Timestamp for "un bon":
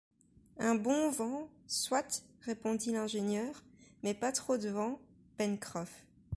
0.57-1.11